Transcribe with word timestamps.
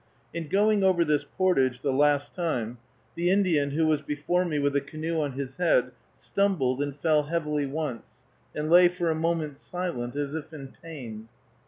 In 0.33 0.47
going 0.47 0.83
over 0.83 1.05
this 1.05 1.23
portage 1.37 1.81
the 1.81 1.93
last 1.93 2.33
time, 2.33 2.79
the 3.13 3.29
Indian, 3.29 3.69
who 3.69 3.85
was 3.85 4.01
before 4.01 4.43
me 4.45 4.57
with 4.57 4.73
the 4.73 4.81
canoe 4.81 5.21
on 5.21 5.33
his 5.33 5.57
head, 5.57 5.91
stumbled 6.15 6.81
and 6.81 6.95
fell 6.97 7.21
heavily 7.25 7.67
once, 7.67 8.23
and 8.55 8.71
lay 8.71 8.87
for 8.87 9.11
a 9.11 9.13
moment 9.15 9.59
silent, 9.59 10.15
as 10.15 10.33
if 10.33 10.53
in 10.53 10.69
pain. 10.69 11.29